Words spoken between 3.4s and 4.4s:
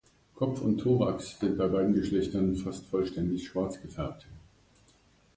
schwarz gefärbt.